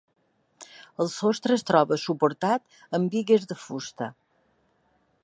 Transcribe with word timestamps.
El 1.03 1.11
sostre 1.15 1.57
es 1.59 1.65
troba 1.71 1.99
suportat 2.05 2.81
amb 2.99 3.13
bigues 3.17 3.47
de 3.53 3.59
fusta. 3.67 4.09